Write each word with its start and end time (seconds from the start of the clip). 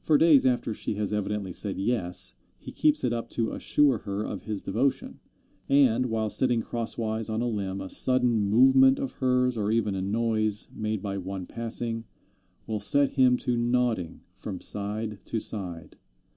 For 0.00 0.16
days 0.16 0.46
after 0.46 0.72
she 0.72 0.94
has 0.94 1.12
evidently 1.12 1.50
said 1.52 1.76
yes, 1.76 2.36
he 2.60 2.70
keeps 2.70 3.02
it 3.02 3.12
up 3.12 3.28
to 3.30 3.50
assure 3.50 3.98
her 3.98 4.22
of 4.22 4.42
his 4.44 4.62
devotion, 4.62 5.18
and, 5.68 6.06
while 6.06 6.30
sitting 6.30 6.62
crosswise 6.62 7.28
on 7.28 7.42
a 7.42 7.48
limb, 7.48 7.80
a 7.80 7.90
sudden 7.90 8.48
movement 8.48 9.00
of 9.00 9.14
hers, 9.14 9.56
or 9.56 9.72
even 9.72 9.96
a 9.96 10.02
noise 10.02 10.68
made 10.72 11.02
by 11.02 11.18
one 11.18 11.46
passing, 11.46 12.04
will 12.68 12.78
set 12.78 13.14
him 13.14 13.36
to 13.38 13.56
nodding 13.56 14.20
from 14.36 14.60
side 14.60 15.18
to 15.24 15.40
side. 15.40 15.96